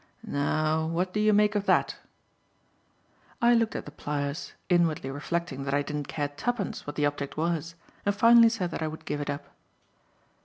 [0.25, 1.97] Now, what do you make of that?"
[3.39, 7.37] I looked at the pliers, inwardly reflecting that I didn't care twopence what the object
[7.37, 9.53] was, and finally said that I would give it up.